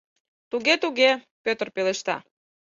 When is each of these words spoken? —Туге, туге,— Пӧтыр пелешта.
—Туге, 0.51 0.73
туге,— 0.83 1.11
Пӧтыр 1.43 1.67
пелешта. 1.75 2.15